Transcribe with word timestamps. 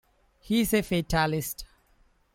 He's 0.39 0.73
a 0.73 0.81
fatalist. 0.81 1.63